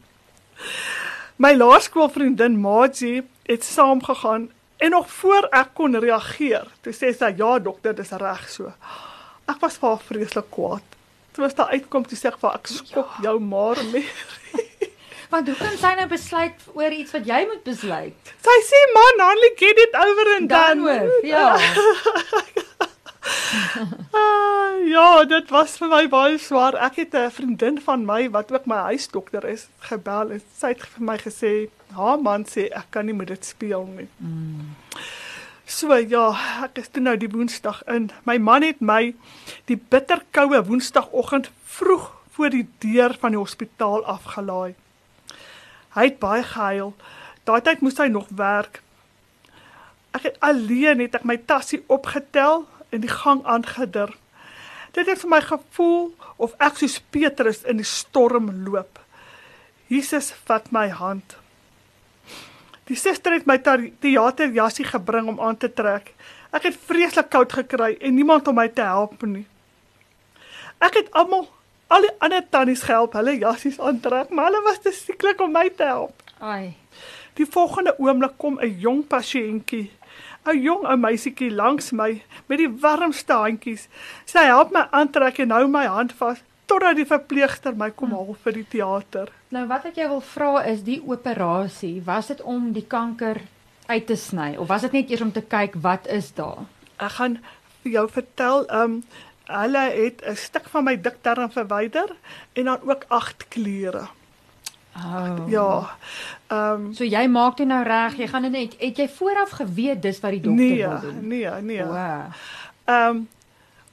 [1.36, 7.58] My laerskoolvriendin Maatjie het saamgegaan en nog voor ek kon reageer, toe sê sy ja
[7.58, 8.72] dokter, dis reg so.
[9.48, 10.86] Ek was vir haar vreeslik kwaad.
[11.32, 13.22] Toe was daar uitkom toe sê ek vir ek skop ja.
[13.22, 14.06] jou maar mee.
[15.32, 18.32] Want hoe kan sy nou besluit oor iets wat jy moet besluit?
[18.44, 20.82] Sy sê man, only get it over and done.
[20.82, 21.56] Dan with, ja.
[24.12, 26.74] Ah, ja, dit was vir my baie swaar.
[26.84, 30.82] Ek het 'n vriendin van my wat ook my huisdokter is, gebel en sy het
[30.82, 31.52] vir my gesê,
[31.94, 34.74] "Ha man sê ek kan nie met dit speel nie." Mm.
[35.66, 38.10] So ja, ek is toe nou die Woensdag in.
[38.24, 39.14] My man het my
[39.66, 44.74] die bitterkoue Woensdagoggend vroeg voor die deur van die hospitaal afgelaai.
[45.92, 46.94] Hy het baie gehuil.
[47.44, 48.80] Daai tyd moes hy nog werk.
[50.16, 54.12] Ek het alleen het ek my tassie opgetel in die gang aangedur.
[54.92, 59.00] Dit het vir my gevoel of ek soos Petrus in die storm loop.
[59.88, 61.36] Jesus vat my hand.
[62.88, 66.12] Die suster het my teaterjassie gebring om aan te trek.
[66.52, 69.46] Ek het vreeslik koud gekry en niemand om my te help nie.
[70.82, 71.46] Ek het almal
[71.92, 75.68] al die ander tannies gehelp hulle jassies aantrek, maar hulle was te sieklik om my
[75.76, 76.22] te help.
[76.40, 76.74] Ai.
[77.38, 79.90] Die volgende oomblik kom 'n jong pasiëntjie
[80.44, 83.88] 'n jong ou meisietjie langs my met die warmste handjies.
[84.26, 88.36] Sy help my aantrek en hou my hand vas totdat die verpleegster my kom haal
[88.44, 89.30] vir die teater.
[89.54, 93.42] Nou wat ek jou wil vra is die operasie, was dit om die kanker
[93.86, 96.64] uit te sny of was dit net eers om te kyk wat is daar?
[96.98, 97.38] Ek gaan
[97.82, 99.02] vir jou vertel, ehm um,
[99.52, 102.10] hulle het 'n stuk van my dikdarm verwyder
[102.52, 104.08] en dan ook agt kliere.
[104.96, 105.36] Oh.
[105.48, 105.96] Ja.
[106.46, 108.16] Ehm um, so jy maak dit nou reg.
[108.16, 111.26] Jy gaan net het jy vooraf geweet dis wat die dokter nee, wil doen?
[111.26, 111.84] Nee, nee.
[111.84, 112.28] Wow.
[112.84, 113.28] Ehm um,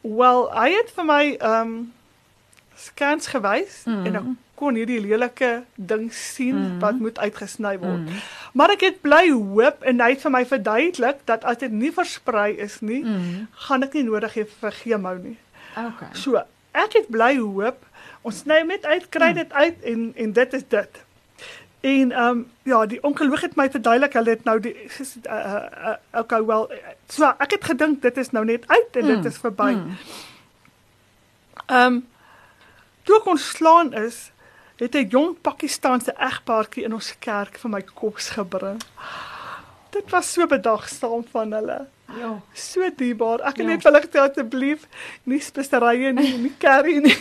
[0.02, 1.94] wel, hy het vir my ehm um,
[2.76, 4.06] scans gewys mm.
[4.06, 4.28] en ek
[4.60, 6.80] kon hierdie lelike ding sien mm.
[6.84, 8.08] wat moet uitgesny word.
[8.08, 8.24] Mm.
[8.60, 11.92] Maar ek het bly hoop en hy het vir my verduidelik dat as dit nie
[11.96, 13.46] versprei is nie, mm.
[13.68, 15.38] gaan ek nie nodig hê vir chemo nie.
[15.78, 16.10] Okay.
[16.14, 17.86] So, ek het bly hoop
[18.22, 21.04] Ons sny net uit, kry dit uit en en dit is dit.
[21.80, 25.94] En ehm um, ja, die onkoloog het my verduidelik hulle het nou die uh, uh,
[26.20, 26.68] okay wel
[27.08, 29.30] so ek het gedink dit is nou net uit en dit mm.
[29.32, 29.72] is verby.
[29.78, 29.96] Mm.
[31.66, 32.02] Ehm um,
[33.08, 34.32] toe ons slaan is
[34.80, 38.82] het 'n jong Pakistaanse egpaartjie in ons kerk vir my kos gebring.
[39.90, 41.80] Dit was so bedagsaam van hulle.
[42.18, 42.32] Ja.
[42.54, 43.44] So dierbaar.
[43.46, 43.70] Ek het ja.
[43.76, 44.88] net hulle gesê asseblief
[45.30, 47.18] nie speserye nie, nie curry nie.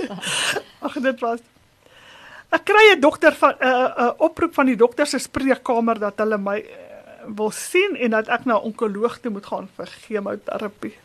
[0.86, 1.40] Ag dit was
[2.52, 5.98] Ek kry 'n dokter van 'n uh, 'n uh, oproep van die dokter se spreekkamer
[5.98, 6.66] dat hulle my uh,
[7.26, 10.96] wil sien en dat ek na 'n onkoloog toe moet gaan vir chemoterapie.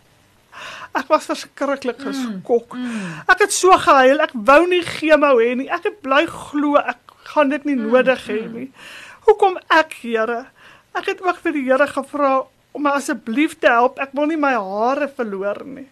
[0.91, 2.73] Ek was verskriklik mm, geskok.
[2.73, 3.23] Mm, mm.
[3.31, 4.19] Ek het so gehuil.
[4.19, 5.69] Ek wou nie chemo hê nie.
[5.69, 6.99] Ek het bly glo ek
[7.31, 8.53] gaan dit nie mm, nodig hê mm.
[8.53, 8.71] nie.
[9.27, 10.47] Hoekom ek, Here?
[10.95, 13.97] Ek het ook vir die Here gevra om my asseblief te help.
[14.03, 15.87] Ek wil nie my hare verloor nie.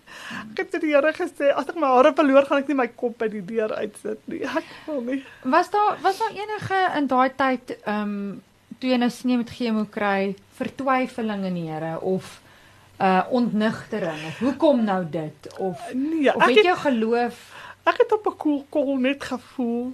[0.52, 2.88] Ek het vir die Here gesê as ek my hare verloor, gaan ek nie my
[2.94, 4.44] kop by die deur uitsit nie.
[4.62, 5.20] Ek wil nie.
[5.56, 8.20] Was daar was daar enige in daai tyd ehm um,
[8.80, 12.40] toe jy nou sneeu met chemo kry, vertwyfeling in die Here of
[12.96, 17.40] uh ontnigtering of hoekom nou dit of nee, of het jy geloof?
[17.84, 19.94] Ek het op 'n koel kol net gevoel.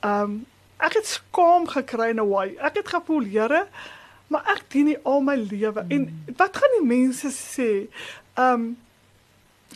[0.00, 0.38] Ehm um,
[0.78, 2.56] ek het skaam gekry in 'n way.
[2.60, 3.66] Ek het gevoel, Here,
[4.32, 5.90] maar ek dien nie al my lewe mm.
[5.94, 7.70] en wat gaan die mense sê?
[8.34, 8.74] Um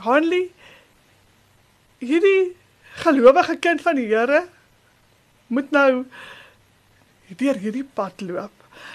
[0.00, 0.48] Hanlie
[2.00, 2.56] hierdie
[3.02, 4.44] gelowige kind van die Here
[5.50, 6.04] moet nou
[7.36, 8.54] deur hierdie pad loop.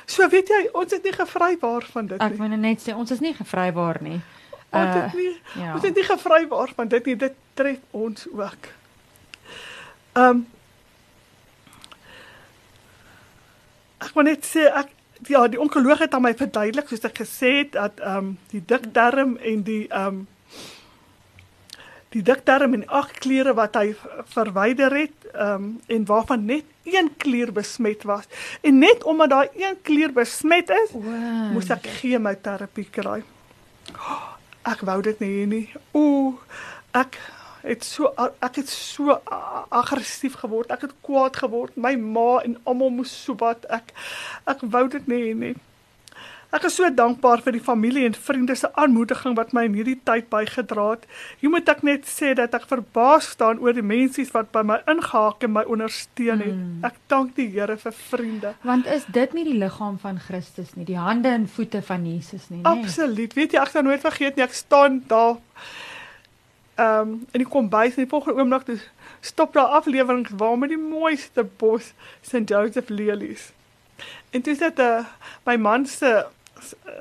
[0.09, 2.25] So weet jy, ons het nie gevrywaar van dit nie.
[2.25, 4.17] Ek wil net sê ons is nie gevrywaar nie.
[4.75, 5.75] Ons het uh, nie ja.
[5.75, 7.15] ons het nie gevrywaar van dit nie.
[7.27, 8.69] Dit tref ons ook.
[10.25, 10.45] Um
[14.05, 14.91] Ek wil net sê ek
[15.27, 18.63] ja, die onkoloog het aan my verduidelik soos ek gesê het dat ehm um, die
[18.65, 20.23] dikdarm en die ehm um,
[22.15, 23.95] die dikdarm en ag kliere wat hy
[24.33, 28.29] verwyder het ehm um, en waarvan net een klier besmet was
[28.61, 31.51] en net omdat daai een klier besmet is, wow.
[31.53, 33.21] moes ek chemoterapie kry.
[34.65, 35.65] Ek wou dit nie nie.
[35.93, 36.39] Ooh,
[36.97, 37.19] ek
[37.65, 39.19] het so ek het so
[39.69, 40.71] aggressief geword.
[40.71, 41.75] Ek het kwaad geword.
[41.75, 43.95] My ma en almal moes so wat ek
[44.45, 45.55] ek wou dit nie hê nie.
[46.55, 49.97] Ek is so dankbaar vir die familie en vriende se aanmoediging wat my in hierdie
[50.07, 51.07] tyd bygedra het.
[51.41, 54.77] Jy moet ek net sê dat ek verbaas staan oor die mense wat by my
[54.91, 56.53] ingehaak en my ondersteun het.
[56.53, 56.85] Mm.
[56.87, 58.53] Ek dank die Here vir vriende.
[58.63, 62.47] Want is dit nie die liggaam van Christus nie, die hande en voete van Jesus
[62.47, 62.71] nie, nee?
[62.71, 63.35] Absoluut.
[63.35, 64.45] Weet jy, ek sal nooit vergeet nie.
[64.47, 65.41] Ek staan daar
[66.75, 68.89] ehm um, in die kombuis en die volgende oomblik dis
[69.21, 73.51] stop daar afleweringe waar met die mooiste bos St Joseph lilies.
[74.29, 75.05] En dis dit 'n uh,
[75.45, 76.25] my man se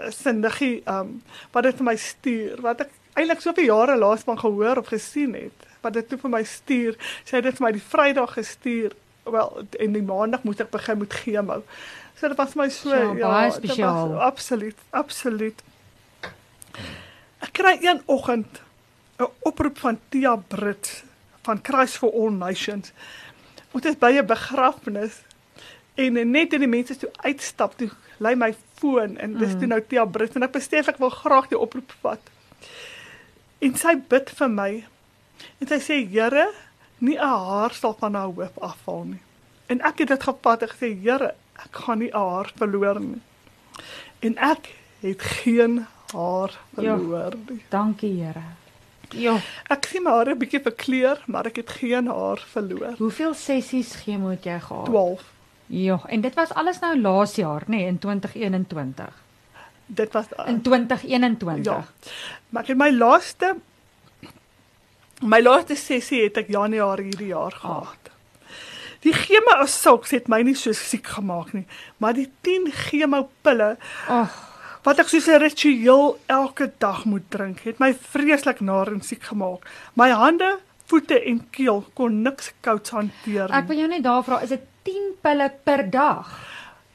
[0.08, 4.80] sindige um wat dit vir my stuur wat ek eintlik soveel jare laas van gehoor
[4.82, 7.84] of gesien het wat dit toe vir my stuur sy het dit vir my die
[7.92, 11.60] Vrydag gestuur wel en die Maandag moet ek begin met chemo
[12.18, 14.16] so dit was my so Ja, ja, baie spesiaal.
[14.20, 15.62] absoluut absoluut
[17.44, 18.60] ek kry een oggend
[19.18, 21.02] 'n oproep van Tia Brits
[21.42, 22.92] van Christ for All Nations
[23.72, 25.22] Ons is by 'n begrafnis
[25.94, 29.58] en net toe die mense toe uitstap, toe lei my foon en dis Mm.
[29.58, 32.20] toe nou Tia Brits en ek besef ek wil graag die oproep vat.
[33.58, 34.84] En sy bid vir my.
[35.60, 36.50] En sy sê, "Here,
[36.98, 39.20] nie 'n haar sal van haar hoof afval nie."
[39.66, 43.20] En ek het dit gevat en gesê, "Here, ek gaan nie 'n haar verloor nie."
[44.20, 46.96] En ek het geen haar Ja.
[46.96, 47.62] verloor nie.
[47.68, 48.42] Dankie Here.
[49.10, 52.94] Ja, Ek sien my hare 'n bietjie verkleur, maar ek het geen haar verloor.
[52.98, 54.84] hoeveel sessies chemo het jy gehad?
[54.86, 55.22] 12.
[55.66, 59.22] Ja, en dit was alles nou laas jaar, nê, nee, in 2021.
[59.86, 61.64] Dit was uh, In 2021.
[61.64, 61.84] Ja.
[62.48, 63.56] Maar ek het my laaste
[65.22, 68.10] my laaste sessie het ek Januarie hierdie jaar gehad.
[69.04, 71.66] Die chemo as sulks het my nie so siek gemaak nie,
[72.00, 73.76] maar die 10 chemo pille
[74.08, 74.32] Ag,
[74.84, 79.22] wat ek soos 'n ritueel elke dag moet drink, het my vreeslik naar en siek
[79.22, 79.64] gemaak.
[79.94, 83.68] My hande, voete en keel kon niks kouds hanteer ek nie.
[83.68, 86.28] wil jou net daar vra, is dit 10 pille per dag?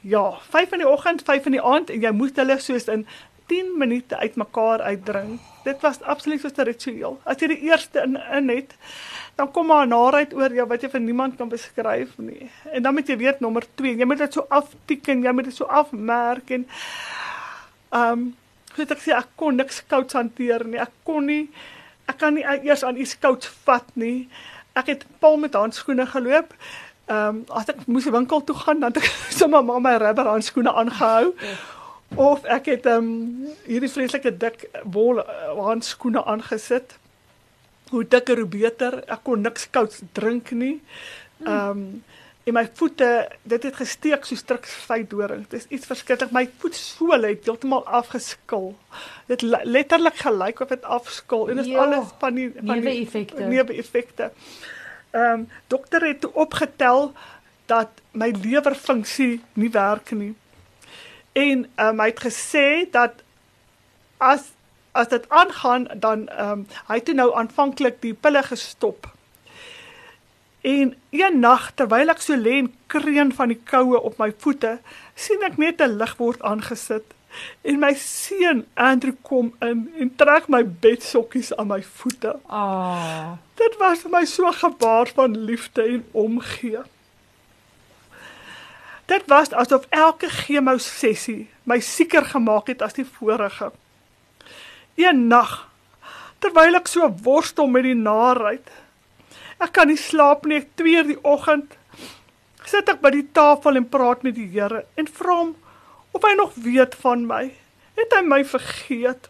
[0.02, 3.08] Ja, 5 in die oggend, 5 in die aand en jy moet hulle soos in
[3.49, 5.41] 10 minute uitmekaar uitdrink.
[5.63, 7.19] Dit was absoluut soos 'n ritueel.
[7.25, 8.75] As jy die eerste in in het,
[9.36, 12.52] dan kom maar naait oor jou wat jy vir niemand kan beskryf nie.
[12.71, 15.56] En dan moet jy weet nommer 2, jy moet dit so afteken, jy moet dit
[15.56, 16.67] so afmerk en
[17.95, 18.30] um,
[18.78, 20.80] het ek sê ek kon niks kouds hanteer nie.
[20.82, 21.49] Ek kon nie
[22.10, 24.30] ek kan nie eers aan iets kouds vat nie.
[24.78, 26.54] Ek het pal met handskoene geloop.
[27.10, 30.30] Ehm um, as ek moes winkel toe gaan, dan het ek sommer maar my rubber
[30.30, 31.34] handskoene aangehou.
[32.15, 36.97] Of ek het ehm um, hierdie vreeslike dik wol uh, handskoene aangesit.
[37.89, 39.02] Hoe dikker hoe beter.
[39.10, 40.78] Ek kon niks kouds drink nie.
[41.45, 41.84] Ehm um,
[42.49, 43.07] en my voete,
[43.51, 45.45] dit het gesteek so striks vydoring.
[45.49, 46.31] Dit is iets verskriklik.
[46.35, 48.71] My voetsole het heeltemal afgeskil.
[49.29, 52.65] Dit le- letterlik gelyk of dit afskil en dit is Ja, alles van die van
[52.65, 53.43] die neeweffekte.
[53.43, 54.31] Neeweffekte.
[55.12, 57.13] Ehm um, dokter het toe opgetel
[57.65, 60.35] dat my lewerfunksie nie werk nie.
[61.31, 63.23] En ehm um, hy het gesê dat
[64.17, 64.51] as
[64.91, 69.09] as dit aangaan dan ehm um, hy het nou aanvanklik die pille gestop.
[70.69, 74.75] En een nag terwyl ek so lê en kreun van die koue op my voete,
[75.15, 77.15] sien ek net 'n lig word aangesit.
[77.62, 82.36] En my seun Andrew kom in en trek my bedsokkies aan my voete.
[82.49, 86.82] Ah, Dit was vir my so 'n gebaar van liefde en omgee.
[89.05, 93.71] Dit was asof elke chemo sessie my sieker gemaak het as die vorige.
[94.95, 95.67] Een nag
[96.39, 98.69] terwyl ek so worstel met die naarheid.
[99.60, 101.76] Ek kan nie slaap nie, ek 2 uur die oggend
[102.69, 105.56] sit ek by die tafel en praat met die Here en vra hom
[106.13, 107.43] of hy nog weet van my.
[107.98, 109.30] Het hy my vergeet?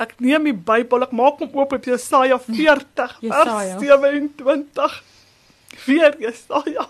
[0.00, 3.78] Ek neem die Bybel, ek maak hom oop op Jesaja 40 Jesaja.
[3.78, 4.98] vers 27.
[5.86, 6.88] Weer Jesaja.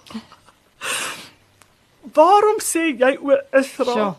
[2.17, 3.93] Waarom sê jy o Israel?
[3.95, 4.15] Sjoe.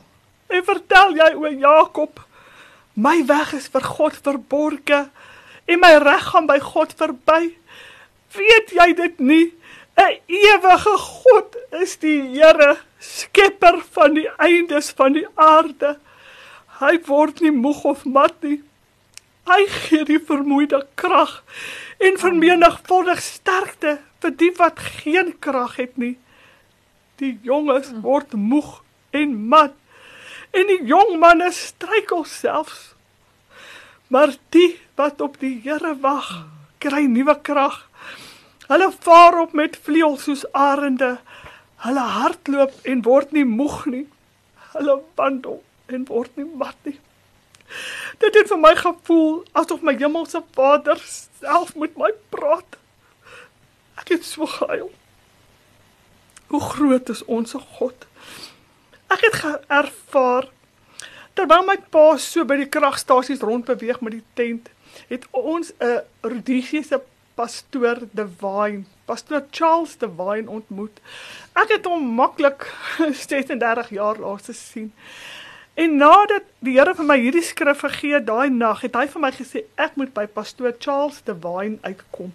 [0.47, 2.21] En vertel jy o Jakob,
[2.95, 5.01] my weg is vir God verborge
[5.67, 7.41] en my reg gaan by God verby.
[8.35, 9.53] Weet jy dit nie?
[9.97, 15.97] 'n Ewige God is die Here, skepper van die eindes van die aarde.
[16.79, 18.61] Hy word nie moeg of mat nie.
[19.47, 21.41] Hy gee die vermoeide krag
[21.97, 26.17] en vermenigvuldig sterkte vir die wat geen krag het nie.
[27.17, 28.83] Die jonges word moeg
[29.15, 29.73] en mat
[30.53, 32.93] en die jong manne struikel selfs.
[34.13, 36.29] Maar die wat op die Here wag,
[36.79, 37.86] kry nuwe krag.
[38.67, 41.17] Hulle vaar op met vleuels soos arende.
[41.85, 44.05] Hulle hardloop en word nie moeg nie.
[44.73, 46.97] Hulle wandel en word nie mat nie.
[48.19, 50.99] Dit het vir my gevoel asof my hemelse Vader
[51.39, 52.79] self met my praat.
[53.99, 54.91] Ek het so gehuil.
[56.47, 58.07] Hoe groot is ons God?
[59.11, 60.51] Ek het ervaar
[61.37, 64.71] terwyl my pa so by die kragstasies rondbeweeg met die tent,
[65.11, 67.01] het ons 'n Rhodesiese
[67.37, 71.01] pastoor Divine, pastoor Charles Divine ontmoet.
[71.53, 72.65] Ek het hom maklik
[73.29, 74.91] 36 jaar laas gesien.
[75.77, 79.21] En nadat die Here vir my hierdie skrif gegee het daai nag, het hy vir
[79.27, 82.33] my gesê ek moet by pastoor Charles Divine uitkom.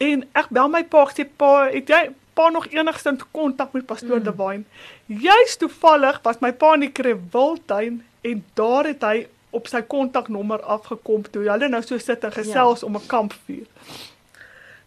[0.00, 2.02] En ek bel my pa sê pa, het jy
[2.36, 4.26] pa nog enigstens kontak met pastoor mm.
[4.30, 4.64] Devine?
[5.06, 9.16] Juist toevallig was my pa in die Krewiltuin en daar het hy
[9.50, 12.86] op sy kontaknommer afgekom toe hulle nou so sit en gesels ja.
[12.86, 13.66] om 'n kampvuur.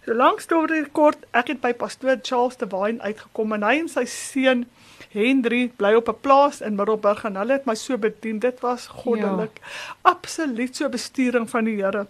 [0.05, 4.05] So lank storie kort, ek het by pastoor Charles Devine uitgekom en hy en sy
[4.05, 4.65] seun
[5.09, 8.39] Hendry bly op 'n plaas in Middelburg en hulle het my so bedien.
[8.39, 9.59] Dit was goddelik.
[9.61, 9.95] Ja.
[10.01, 12.07] Absoluut so bestuuring van die Here.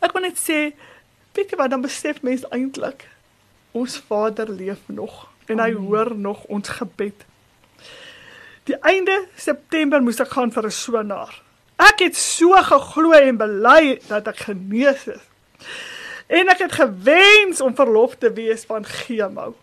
[0.00, 0.72] Ek wil net sê,
[1.32, 3.08] weet jy wat dan besef mense eintlik?
[3.72, 5.86] Ons Vader leef nog en hy Amen.
[5.86, 7.24] hoor nog ons gebed.
[8.64, 11.42] Die einde September moes ek gaan vir 'n sonaar.
[11.82, 15.24] Ek het so geglo en bely dat ek genees is.
[16.26, 19.54] En ek het gewens om verlof te wees van chemo.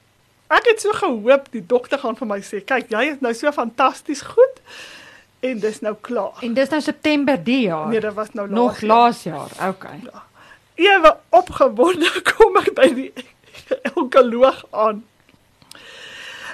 [0.50, 3.52] Ek het so gehoop die dokter gaan vir my sê, "Kyk, jy is nou so
[3.52, 4.62] fantasties goed."
[5.40, 6.36] En dis nou klaar.
[6.42, 7.88] En dis nou September die jaar.
[7.88, 9.70] Nee, dit was nou laas nog laas jaar.
[9.70, 10.00] Okay.
[10.04, 10.24] Ja.
[10.76, 13.14] Ewe opgewonde kom ek by die
[14.00, 15.06] onkoloog aan.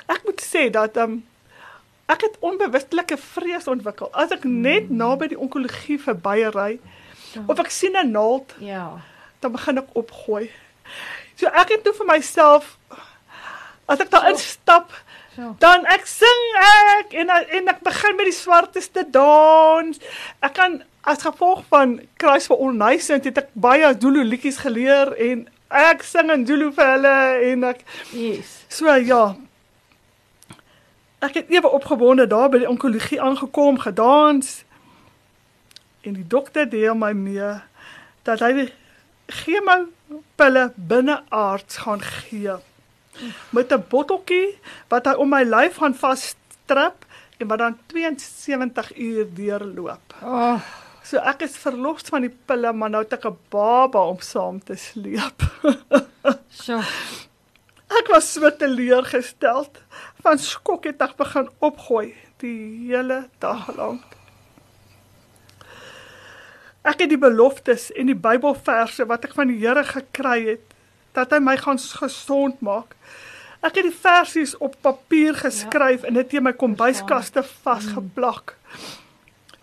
[0.06, 1.24] Ek moet sê dat ehm um,
[2.12, 4.12] ek het onbewustelike vrees ontwikkel.
[4.14, 4.98] As ek net hmm.
[4.98, 6.80] naby die onkologie verbyry
[7.34, 7.44] ja.
[7.48, 9.02] of ek sien 'n naald, ja,
[9.40, 10.50] dan begin ek opgooi.
[11.36, 12.78] So ek het toe vir myself
[13.86, 14.90] As ek daar instap,
[15.62, 20.00] dan ek sing ek en en ek begin met die swarteste dans.
[20.42, 25.46] Ek kan as gevolg van kruis vir onnuisend het ek baie Zulu liedjies geleer en
[25.70, 27.18] ek sing in Zulu vir hulle
[27.52, 28.64] en ek Yes.
[28.74, 29.36] So ja.
[31.26, 34.64] Ek het ewe opgewonde daar by die onkologie aangekom, gedans.
[36.06, 37.56] En die dokter deel my mee
[38.28, 38.70] dat hy die
[39.34, 39.88] chemo
[40.38, 42.58] pille binne aards gaan gee
[43.50, 44.58] met 'n botteltjie
[44.92, 47.06] wat hy om my lyf gaan vasstrap
[47.38, 50.14] en wat dan 72 uur deurloop.
[50.22, 50.60] Oh.
[51.04, 54.64] So ek is verlos van die pille, maar nou het ek 'n baba om saam
[54.64, 55.42] te sleep.
[56.66, 56.82] so.
[57.92, 59.82] Ek was so teleurgesteld.
[60.26, 64.06] Van skok het ek begin opgooi die hele dag lank.
[66.86, 70.66] Ek het die beloftes en die Bybelverse wat ek van die Here gekry het,
[71.18, 72.94] dat hy my gaan gesond maak.
[73.66, 76.10] Ek het die versies op papier geskryf ja.
[76.10, 78.54] en dit in my kombuiskaste vasgeplak.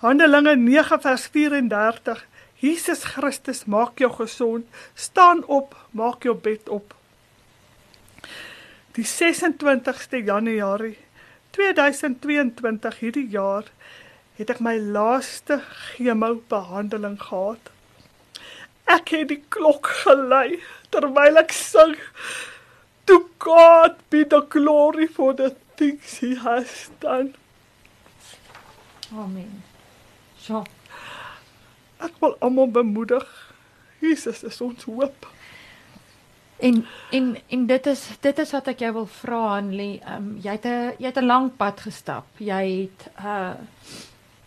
[0.03, 2.25] Handelinge 9 vers 34.
[2.63, 4.67] Jesus Christus maak jou gesond.
[4.95, 6.95] Staan op, maak jou bed op.
[8.97, 10.97] Die 26ste Januarie
[11.57, 13.69] 2022 hierdie jaar
[14.39, 15.61] het ek my laaste
[15.95, 17.73] chemo behandeling gehad.
[18.91, 20.61] Ek het die klok gelei
[20.93, 21.97] terwyl ek sing
[23.09, 27.35] to God be the glory for the things he has done.
[29.13, 29.63] Amen.
[30.39, 30.65] So.
[32.03, 33.27] Ek wil almal bemoedig.
[34.03, 35.29] Jesus is ons hoop.
[36.63, 39.97] En en en dit is dit is wat ek jou wil vra Hanlie.
[40.01, 42.27] Ehm um, jy het 'n jy het 'n lang pad gestap.
[42.39, 43.55] Jy het uh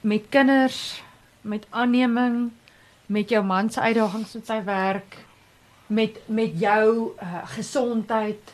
[0.01, 1.04] met kinders,
[1.41, 2.51] met aanneming,
[3.06, 5.17] met jou man se uitdagings met sy werk,
[5.88, 8.54] met met jou uh, gesondheid.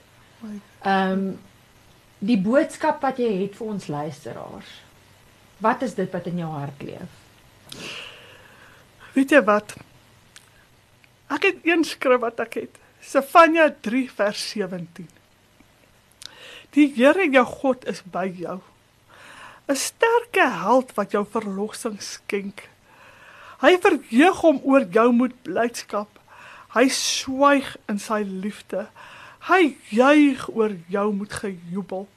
[0.82, 1.40] Ehm um,
[2.20, 4.82] die boodskap wat jy het vir ons luisteraars.
[5.58, 7.12] Wat is dit wat in jou hart leef?
[9.14, 9.76] Weet jy wat?
[11.28, 12.82] Ek het een skrif wat ek het.
[13.02, 15.08] Sefanja 3 vers 17.
[16.70, 18.60] Die Here jou God is by jou.
[19.68, 22.70] 'n Sterke held wat jou verlossing skenk.
[23.62, 26.20] Hy verheug hom oor jou met blydskap.
[26.78, 28.88] Hy swyg in sy liefde.
[29.50, 32.08] Hy juig oor jou met gejubel.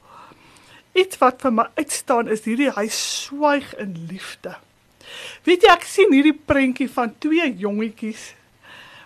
[0.93, 4.55] Iets wat vir my uitstaan is hierdie hy swyg in liefde.
[5.43, 8.35] Weet jy ek sien hierdie prentjie van twee jongetjies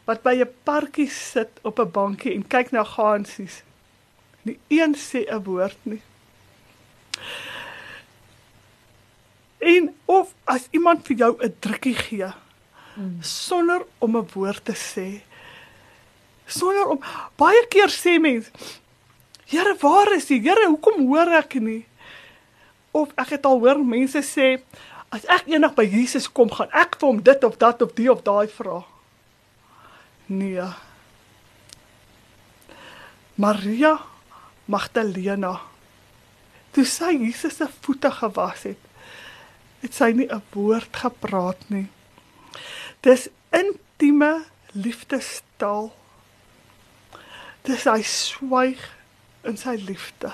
[0.10, 3.62] wat by 'n parkie sit op 'n bankie en kyk na gansies.
[4.42, 6.02] Die een sê 'n woord nie.
[9.60, 12.32] En of as iemand vir jou 'n drukkie gee
[12.96, 13.22] hmm.
[13.22, 15.22] sonder om 'n woord te sê,
[16.46, 17.00] sonder om
[17.36, 18.50] baie keer sê mens
[19.50, 21.86] Here waar is jy Here hoekom hoor ek nie
[22.92, 24.58] of ek het al hoor mense sê
[25.14, 28.10] as ek eendag by Jesus kom gaan ek vir hom dit of dat of die
[28.12, 28.82] of daai vra
[30.30, 30.70] nee
[33.40, 33.96] Maria
[34.70, 35.56] Magdalena
[36.76, 38.88] toe sy Jesus se voete gewas het
[39.82, 41.88] het sy nie 'n woord gepraat nie
[43.02, 45.92] dis intieme liefdestaal
[47.68, 48.82] dis hy swyg
[49.48, 50.32] in sy liefde.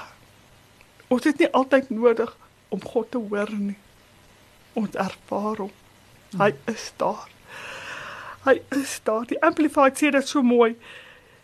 [1.12, 2.32] Ons het nie altyd nodig
[2.74, 3.78] om God te hoor nie.
[4.74, 5.74] Ons ervaar hom.
[6.36, 7.30] Hy is daar.
[8.46, 9.26] Hy is daar.
[9.30, 10.76] Die amplified sê dit so mooi.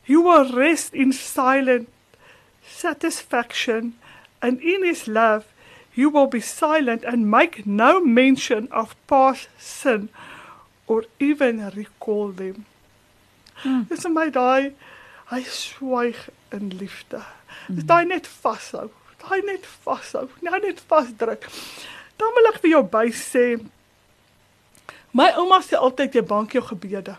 [0.06, 1.90] You will rest in silent
[2.66, 3.98] satisfaction,
[4.42, 5.46] and in his love
[5.94, 10.10] you will be silent and make no mention of past sin
[10.88, 12.66] or even recall them.
[13.56, 13.84] Hmm.
[13.90, 14.72] Dis my daai
[15.32, 16.18] hy swyg
[16.52, 17.22] in liefde.
[17.68, 18.90] Dis daai net vashou.
[19.22, 20.30] Daai net vashou.
[20.42, 21.48] Nou net vasdruk.
[22.18, 23.46] Dan wil ek vir jou by sê
[25.14, 27.18] my ouma sê altyd jy bank jou gebede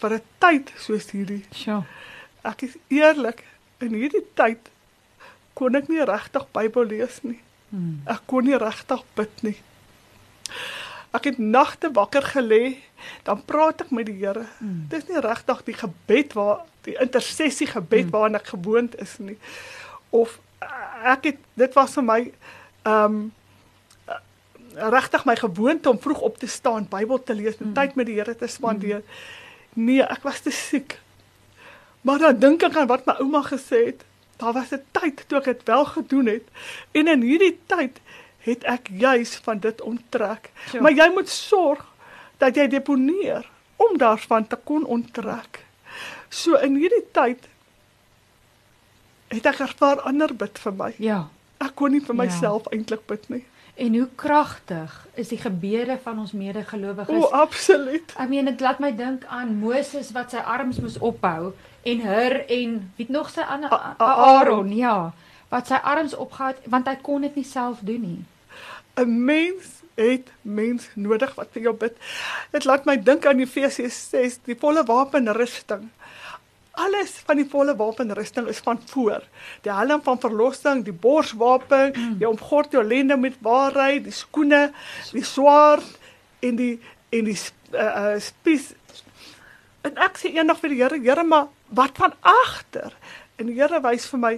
[0.00, 1.44] vir 'n tyd soos hierdie.
[1.52, 1.84] Sjoe.
[2.44, 3.44] Ek is eerlik,
[3.80, 4.70] in hierdie tyd
[5.54, 7.40] kon ek nie regtig Bybel lees nie.
[7.70, 8.02] Hmm.
[8.06, 9.56] Ek kon nie regtig bid nie.
[11.16, 12.76] Ek het nagte wakker gelê,
[13.24, 14.46] dan praat ek met die Here.
[14.58, 14.86] Hmm.
[14.90, 18.10] Dis nie regtig die gebed waar die intersessie gebed Hmm.
[18.12, 19.38] waarna ek gewoond is nie.
[20.10, 22.20] Of uh, ek het dit was vir my
[22.84, 23.32] ehm um,
[24.76, 27.72] regtig my gewoonte om vroeg op te staan, Bybel te lees, Mm.
[27.72, 29.02] tyd met die Here te spandeer.
[29.72, 30.98] Nee, ek was te siek.
[32.00, 34.04] Maar dan dink ek aan wat my ouma gesê het.
[34.36, 36.42] Daar was 'n tyd toe ek dit wel gedoen het
[36.92, 38.00] en in hierdie tyd
[38.38, 40.50] het ek juis van dit onttrek.
[40.68, 40.82] Sure.
[40.82, 41.86] Maar jy moet sorg
[42.38, 45.64] dat jy deponeer om daarvan te kon onttrek.
[46.28, 47.38] So in hierdie tyd
[49.28, 50.94] het ek ervaar ander bid vir my.
[51.02, 51.28] Ja.
[51.60, 52.22] Ek kon nie vir Ja.
[52.22, 53.44] myself eintlik bid nie.
[53.76, 57.24] En hoe kragtig is die gebede van ons medegelowiges?
[57.24, 58.12] O, absoluut.
[58.16, 61.52] Ek meen dit laat my dink aan Moses wat sy arms moes ophou
[61.86, 65.12] en Hur en wie nog sy ander Aaron, ja,
[65.52, 68.22] wat sy arms opgehou het want hy kon dit nie self doen nie.
[68.96, 71.96] 'n Mens het mens nodig wat vir jou bid.
[72.52, 75.88] Dit laat my dink aan Efesiërs 6, die volle wapenrusting.
[76.76, 79.24] Alles van die volle wapenrusting is van voor.
[79.64, 82.16] Die helm van verlossing, die borswapen, mm.
[82.20, 84.68] jy omgord jou lende met waarheid, die skoene,
[85.16, 85.96] die swaard
[86.44, 86.74] en die
[87.14, 87.38] en die
[87.72, 88.72] uh, uh, spies.
[89.86, 91.48] En ek sê eendag vir die Here, Here, maar
[91.78, 92.92] wat van agter?
[93.40, 94.34] En die Here wys vir my,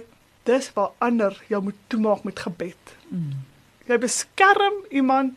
[0.47, 2.93] dis waar ander jou moet toemaak met gebed.
[3.09, 3.41] Mm.
[3.89, 5.35] Jy beskerm iemand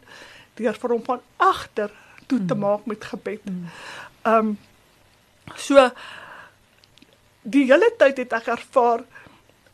[0.61, 1.91] deur vir hom van agter
[2.29, 2.61] toe te Mm.
[2.61, 3.45] maak met gebed.
[3.45, 3.67] Mm.
[4.23, 4.59] Ehm um,
[5.57, 5.91] so
[7.43, 9.05] die hele tyd het ek ervaar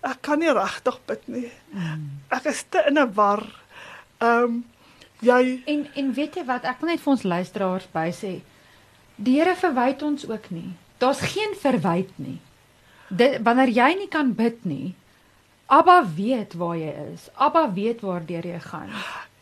[0.06, 1.48] ek kan nie regtig bid nie.
[1.74, 2.04] Mm.
[2.30, 3.42] Ek is te in 'n war.
[4.20, 4.64] Ehm um,
[5.20, 8.40] jy En en weet jy wat, ek wil net vir ons luisteraars by sê,
[9.16, 10.76] die Here verwyd ons ook nie.
[10.98, 12.40] Daar's geen verwyd nie.
[13.08, 14.94] Dit wanneer jy nie kan bid nie,
[15.66, 17.28] Abba weet waar jy is.
[17.34, 18.88] Abba weet waardeur jy gaan.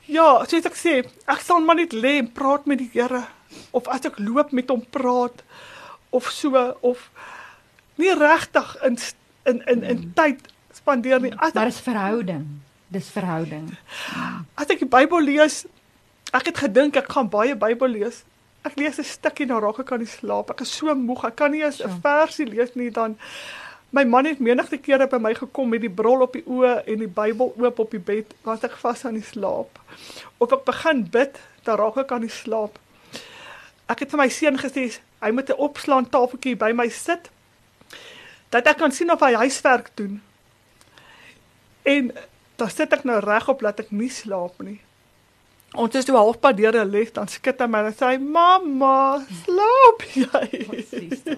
[0.06, 3.26] ja, soos ek sê, ek sal maar net lê en praat met die Here
[3.70, 5.42] of as ek loop met hom praat
[6.10, 7.10] of so of
[7.96, 8.98] nie regtig in
[9.44, 10.40] in in in tyd
[10.74, 11.32] spandeer nie.
[11.38, 12.46] As Maar dis verhouding.
[12.88, 13.76] Dis verhouding.
[14.54, 15.64] as ek die Bybel lees,
[16.32, 18.24] ek het gedink ek gaan baie Bybel lees.
[18.64, 20.50] Ek lees 'n stukkie nou raak ek aan die slaap.
[20.50, 21.24] Ek is so moeg.
[21.24, 21.98] Ek kan nie eens 'n Ja.
[22.02, 23.16] versie lees nie dan
[23.92, 26.98] My man het menigte kere by my gekom met die bril op die oë en
[26.98, 29.78] die Bybel oop op die bed, was ek vas aan die slaap.
[30.38, 32.78] Of ek begin bid, dan raak ek aan die slaap.
[33.88, 37.30] Ek het vir my seun gesê hy moet 'n opslaan tafeltjie by my sit
[38.50, 40.22] dat ek kan sien of hy huiswerk doen.
[41.82, 42.10] En
[42.56, 44.80] dan sit ek nou regop dat ek nie slaap nie.
[45.76, 50.00] Ons is toe halfpad deur 'n les, dan skud hy my en sê "Mamma, slaap
[50.14, 51.22] jy?" Presies.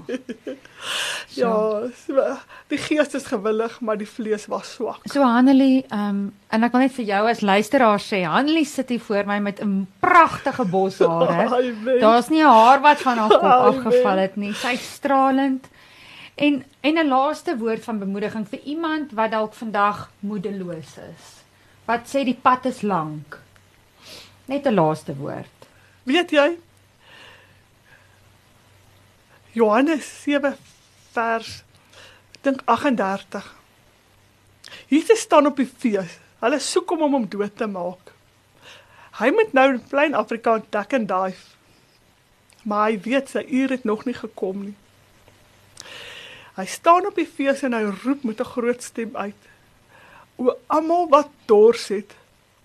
[1.35, 2.23] Ja, so,
[2.71, 5.03] die gees is gewillig, maar die vlees was swak.
[5.11, 8.89] So Hanelie, ehm um, en ek wil net vir jou as luisteraar sê, Hanelie sit
[8.89, 11.75] hier voor my met 'n pragtige bos hare.
[12.01, 14.53] Daar's nie 'n haar wat van haar kop afgeval het nie.
[14.53, 15.67] Sy's stralend.
[16.39, 21.25] En en 'n laaste woord van bemoediging vir iemand wat dalk vandag moedeloos is.
[21.85, 23.39] Wat sê die pad is lank.
[24.45, 25.59] Net 'n laaste woord.
[26.03, 26.59] Weet jy?
[29.53, 30.57] Johannes 7
[31.11, 31.63] vers
[32.41, 33.57] dink 38.
[34.87, 36.19] Jesus staan op die fees.
[36.39, 38.13] Hulle soek hom om hom dood te maak.
[39.19, 41.43] Hy moet nou in plain Afrikaans duck and dive.
[42.63, 44.77] Maar hy weet sy uur het nog nie gekom nie.
[46.59, 49.43] Hy staan op die fees en hy roep met 'n groot stem uit:
[50.37, 52.15] O almal wat dors het,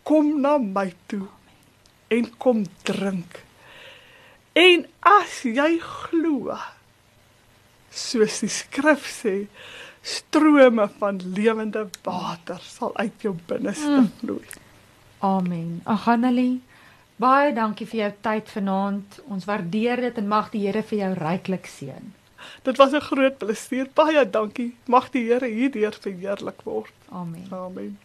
[0.03, 1.27] kom na my toe
[2.07, 3.43] en kom drink.
[4.53, 6.57] En as jy glo,
[7.89, 9.47] soos die skrif sê,
[10.01, 14.11] strome van lewende water sal uit jou binneste Mm.
[14.19, 14.45] vloei.
[15.19, 15.81] Amen.
[15.85, 16.61] Ag Hanelie,
[17.15, 19.19] baie dankie vir jou tyd vanaand.
[19.27, 22.13] Ons waardeer dit en mag die Here vir jou ryklik seën.
[22.61, 23.87] Dit was 'n groot plesier.
[23.93, 24.75] Baie dankie.
[24.85, 26.91] Mag die Here hierdeur verheerlik word.
[27.09, 27.47] Amen.
[27.51, 27.99] Amen.